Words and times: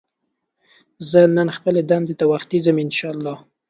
زه 1.09 1.19
نن 1.37 1.47
خپلې 1.57 1.81
دندې 1.89 2.13
ته 2.19 2.25
وختي 2.33 2.57
ځم 2.65 2.77
ان 2.85 2.89
شاءالله 2.99 3.37